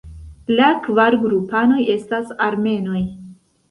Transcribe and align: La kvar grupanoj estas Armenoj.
La 0.59 0.69
kvar 0.87 1.19
grupanoj 1.27 1.79
estas 1.99 2.37
Armenoj. 2.51 3.09